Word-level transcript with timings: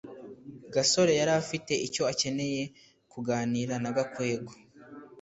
gasore 0.73 1.13
yari 1.19 1.33
afite 1.41 1.73
icyo 1.87 2.03
akeneye 2.11 2.61
kuganira 3.11 3.73
na 3.83 3.91
gakwego 3.97 4.51